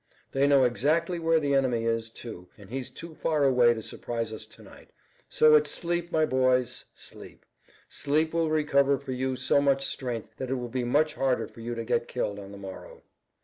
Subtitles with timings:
[0.31, 4.33] They know exactly where the enemy is, too, and he's too far away to surprise
[4.33, 4.89] us to night.
[5.29, 7.45] So it's sleep, my boys, sleep.
[7.87, 11.59] Sleep will recover for you so much strength that it will be much harder for
[11.59, 13.03] you to get killed on the morrow."